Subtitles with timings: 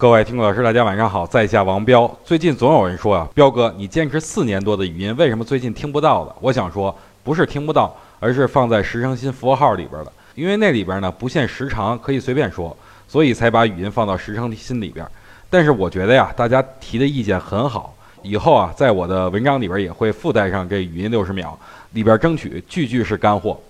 [0.00, 2.10] 各位听众老师，大家晚上好，在下王彪。
[2.24, 6.34] 最近总有人说啊，彪哥，你坚持四年多的语音，为什么最近听不到了？
[6.40, 10.10] 我想说，不是听不到，而是放在时程新符号里边了。
[10.34, 12.74] 因为那里边呢不限时长，可以随便说，
[13.06, 15.06] 所以才把语音放到时程新里边。
[15.50, 21.58] 但是我觉得呀，大家提的意见很好，以后啊，在我的文章里边也会附带上这语音六十秒，
[21.92, 23.60] 里边争取句句是干货。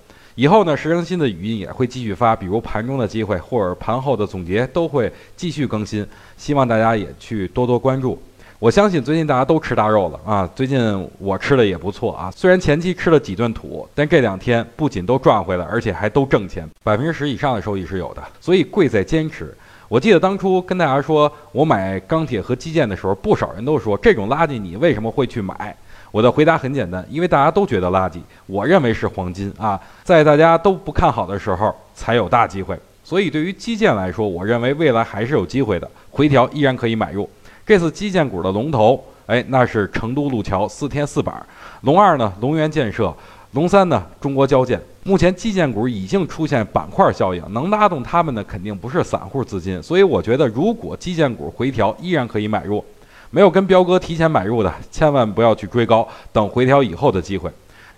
[0.41, 6.07] 以后呢，时更新的语音也会继续发，比如盘中的机会或者盘后的总结都会继续更新，
[6.39, 8.19] 希望大家也去多多关注。
[8.59, 18.23] 我相信最近大家都吃大肉了啊，最近我吃的也不错啊，虽然前期吃了几顿土，但这两天不仅都赚回来，而且还都挣钱，百分之十以上的收益是有的。
[18.41, 19.55] 所以贵在坚持。
[19.89, 25.77] 我记得当初跟大家说我买钢铁和基建的时候，不少人都说这种垃圾你为什么会去买？
[26.11, 32.79] 我的回答很简单，因为大家都觉得垃圾，我认为是黄金啊，在大家都不看好的时候才有大机会。
[33.03, 37.29] 所以对于基建来说，我认为未来还是有机会的，回调依然可以买入。
[37.67, 41.45] 这次基建股的龙头，哎，那是成都路桥四天四板，
[41.83, 43.15] 龙二呢，龙源建设，
[43.53, 44.81] 龙三呢，中国交建。
[45.03, 52.85] 目前基建股已经出现板块效应，能拉动他们的肯定不是散户资金，所以我觉得如果基建股回调，依然可以买入。
[53.31, 57.51] 没有跟彪哥提前买入的，千万不要去追高，等回调以后的机会。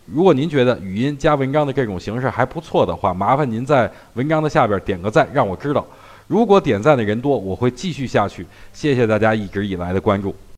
[0.05, 5.86] 如果您觉得语音加文章的这种形式还不错的话，麻烦您在文章的下边点个赞，让我知道。
[6.27, 8.47] 如果点赞的人多，我会继续下去。
[8.72, 10.34] 谢谢大家一直以来的关注。